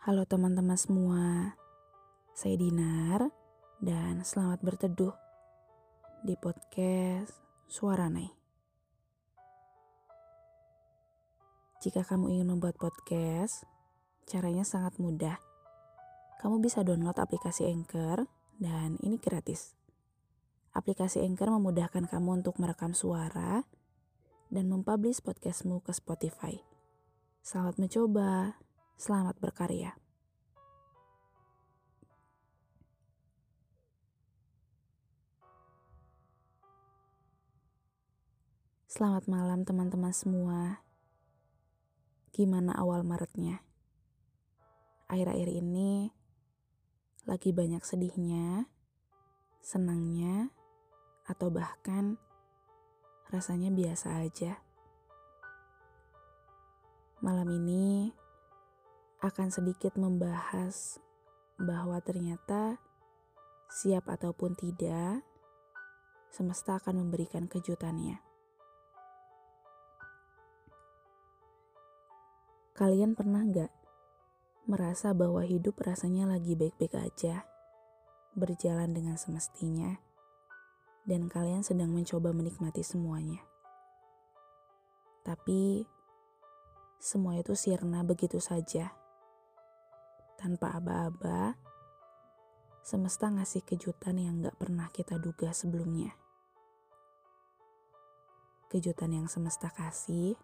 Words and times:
Halo 0.00 0.24
teman-teman 0.24 0.80
semua, 0.80 1.52
saya 2.32 2.56
Dinar 2.56 3.28
dan 3.84 4.24
selamat 4.24 4.64
berteduh 4.64 5.12
di 6.24 6.40
podcast 6.40 7.36
Suara 7.68 8.08
Nai. 8.08 8.32
Jika 11.84 12.00
kamu 12.00 12.32
ingin 12.32 12.48
membuat 12.48 12.80
podcast, 12.80 13.68
caranya 14.24 14.64
sangat 14.64 14.96
mudah. 14.96 15.36
Kamu 16.40 16.64
bisa 16.64 16.80
download 16.80 17.20
aplikasi 17.20 17.68
Anchor 17.68 18.24
dan 18.56 18.96
ini 19.04 19.20
gratis. 19.20 19.76
Aplikasi 20.72 21.20
Anchor 21.28 21.52
memudahkan 21.52 22.08
kamu 22.08 22.40
untuk 22.40 22.56
merekam 22.56 22.96
suara 22.96 23.68
dan 24.48 24.64
mempublish 24.64 25.20
podcastmu 25.20 25.84
ke 25.84 25.92
Spotify. 25.92 26.56
Selamat 27.44 27.76
mencoba, 27.76 28.56
selamat 29.00 29.40
berkarya. 29.40 29.96
Selamat 38.84 39.24
malam 39.24 39.64
teman-teman 39.64 40.12
semua. 40.12 40.84
Gimana 42.36 42.76
awal 42.76 43.00
Maretnya? 43.00 43.64
Akhir-akhir 45.08 45.48
ini 45.48 46.12
lagi 47.24 47.56
banyak 47.56 47.80
sedihnya, 47.80 48.68
senangnya, 49.64 50.52
atau 51.24 51.48
bahkan 51.48 52.20
rasanya 53.32 53.72
biasa 53.72 54.20
aja. 54.20 54.60
Malam 57.24 57.48
ini 57.56 58.19
akan 59.20 59.48
sedikit 59.52 59.96
membahas 60.00 61.00
bahwa 61.60 62.00
ternyata 62.00 62.80
siap 63.68 64.08
ataupun 64.08 64.56
tidak, 64.56 65.24
semesta 66.32 66.80
akan 66.80 67.04
memberikan 67.04 67.48
kejutannya. 67.48 68.20
Kalian 72.76 73.12
pernah 73.12 73.44
nggak 73.44 73.72
merasa 74.64 75.12
bahwa 75.12 75.44
hidup 75.44 75.76
rasanya 75.84 76.24
lagi 76.24 76.56
baik-baik 76.56 76.96
aja, 76.96 77.44
berjalan 78.32 78.96
dengan 78.96 79.20
semestinya? 79.20 80.00
dan 81.10 81.26
kalian 81.26 81.64
sedang 81.64 81.90
mencoba 81.90 82.30
menikmati 82.30 82.84
semuanya. 82.84 83.40
Tapi 85.24 85.84
semua 87.00 87.40
itu 87.40 87.56
sirna 87.56 88.04
begitu 88.04 88.38
saja. 88.38 88.92
Tanpa 90.40 90.72
aba-aba, 90.72 91.52
semesta 92.80 93.28
ngasih 93.28 93.60
kejutan 93.60 94.16
yang 94.16 94.40
gak 94.40 94.56
pernah 94.56 94.88
kita 94.88 95.20
duga 95.20 95.52
sebelumnya. 95.52 96.16
Kejutan 98.72 99.12
yang 99.12 99.28
semesta 99.28 99.68
kasih 99.68 100.40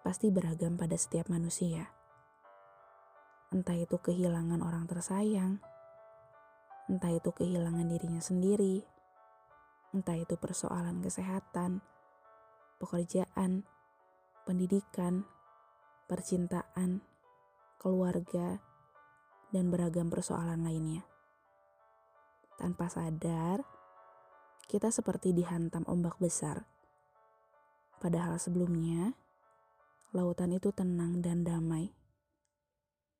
pasti 0.00 0.32
beragam 0.32 0.80
pada 0.80 0.96
setiap 0.96 1.28
manusia. 1.28 1.92
Entah 3.52 3.76
itu 3.76 4.00
kehilangan 4.00 4.64
orang 4.64 4.88
tersayang, 4.88 5.60
entah 6.88 7.12
itu 7.12 7.36
kehilangan 7.36 7.92
dirinya 7.92 8.24
sendiri, 8.24 8.80
entah 9.92 10.16
itu 10.16 10.40
persoalan 10.40 11.04
kesehatan, 11.04 11.84
pekerjaan, 12.80 13.68
pendidikan, 14.48 15.28
percintaan, 16.08 17.04
keluarga, 17.76 18.71
dan 19.52 19.68
beragam 19.68 20.08
persoalan 20.08 20.64
lainnya. 20.64 21.04
Tanpa 22.56 22.88
sadar, 22.88 23.60
kita 24.66 24.88
seperti 24.88 25.36
dihantam 25.36 25.84
ombak 25.84 26.16
besar. 26.16 26.64
Padahal 28.00 28.40
sebelumnya, 28.40 29.12
lautan 30.16 30.56
itu 30.56 30.72
tenang 30.72 31.20
dan 31.20 31.44
damai. 31.44 31.92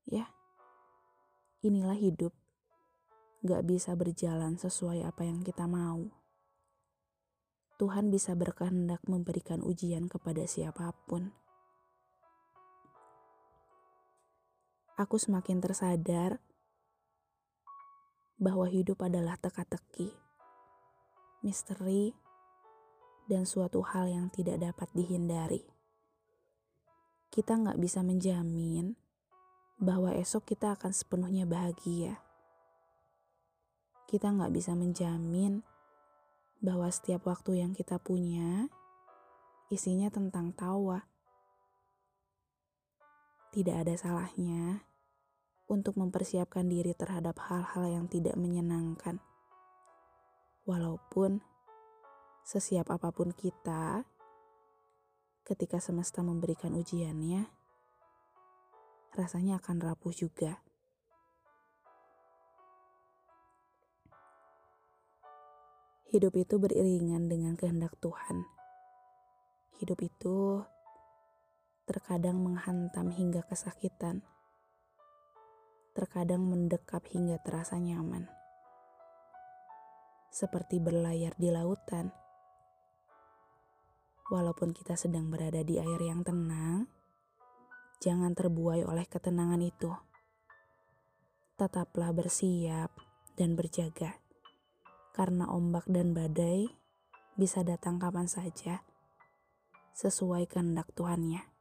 Ya, 0.08 0.32
inilah 1.60 1.94
hidup. 1.94 2.32
Gak 3.44 3.68
bisa 3.68 3.92
berjalan 3.94 4.56
sesuai 4.56 5.04
apa 5.04 5.28
yang 5.28 5.44
kita 5.44 5.68
mau. 5.68 6.08
Tuhan 7.76 8.14
bisa 8.14 8.38
berkehendak 8.38 9.02
memberikan 9.10 9.58
ujian 9.58 10.06
kepada 10.06 10.46
siapa 10.46 10.94
pun. 11.10 11.34
Aku 15.00 15.16
semakin 15.16 15.64
tersadar 15.64 16.36
bahwa 18.36 18.68
hidup 18.68 19.00
adalah 19.06 19.40
teka-teki, 19.40 20.12
misteri, 21.40 22.12
dan 23.30 23.46
suatu 23.46 23.80
hal 23.80 24.10
yang 24.10 24.28
tidak 24.28 24.60
dapat 24.60 24.90
dihindari. 24.92 25.62
Kita 27.32 27.56
nggak 27.56 27.80
bisa 27.80 28.04
menjamin 28.04 28.98
bahwa 29.80 30.12
esok 30.12 30.52
kita 30.52 30.76
akan 30.76 30.92
sepenuhnya 30.92 31.48
bahagia. 31.48 32.20
Kita 34.04 34.28
nggak 34.28 34.52
bisa 34.52 34.76
menjamin 34.76 35.64
bahwa 36.60 36.86
setiap 36.92 37.24
waktu 37.26 37.64
yang 37.64 37.72
kita 37.72 37.96
punya 37.96 38.68
isinya 39.72 40.12
tentang 40.12 40.52
tawa. 40.52 41.08
Tidak 43.52 43.84
ada 43.84 43.92
salahnya 44.00 44.80
untuk 45.68 46.00
mempersiapkan 46.00 46.64
diri 46.64 46.96
terhadap 46.96 47.36
hal-hal 47.36 47.84
yang 47.84 48.06
tidak 48.08 48.32
menyenangkan. 48.40 49.20
Walaupun 50.64 51.44
sesiap 52.48 52.88
apa 52.88 53.12
pun 53.12 53.36
kita, 53.36 54.08
ketika 55.44 55.84
semesta 55.84 56.24
memberikan 56.24 56.72
ujiannya, 56.72 57.44
rasanya 59.12 59.60
akan 59.60 59.84
rapuh 59.84 60.16
juga. 60.16 60.64
Hidup 66.08 66.40
itu 66.40 66.56
beriringan 66.56 67.28
dengan 67.28 67.52
kehendak 67.52 68.00
Tuhan. 68.00 68.48
Hidup 69.76 70.00
itu 70.00 70.64
terkadang 71.82 72.38
menghantam 72.38 73.10
hingga 73.10 73.42
kesakitan, 73.44 74.22
terkadang 75.92 76.46
mendekap 76.46 77.02
hingga 77.10 77.42
terasa 77.42 77.76
nyaman, 77.82 78.30
seperti 80.30 80.78
berlayar 80.78 81.34
di 81.36 81.50
lautan. 81.50 82.14
Walaupun 84.32 84.72
kita 84.72 84.96
sedang 84.96 85.28
berada 85.28 85.60
di 85.60 85.76
air 85.76 86.00
yang 86.00 86.24
tenang, 86.24 86.88
jangan 88.00 88.32
terbuai 88.32 88.86
oleh 88.88 89.04
ketenangan 89.04 89.60
itu. 89.60 89.92
Tetaplah 91.60 92.16
bersiap 92.16 92.88
dan 93.36 93.52
berjaga 93.52 94.16
karena 95.12 95.44
ombak 95.52 95.84
dan 95.84 96.16
badai 96.16 96.72
bisa 97.36 97.60
datang 97.60 98.00
kapan 98.00 98.24
saja 98.24 98.80
sesuai 99.92 100.48
kehendak 100.48 100.88
Tuhannya. 100.96 101.51